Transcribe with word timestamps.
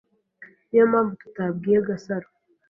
Niyo 0.69 0.85
mpamvu 0.91 1.13
tutabwiye 1.21 1.79
Gasaro. 1.87 2.27